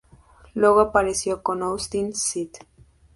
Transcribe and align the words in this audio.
Luego 0.55 0.79
apareció 0.79 1.43
con 1.43 1.61
Austin 1.61 2.07
St. 2.09 2.65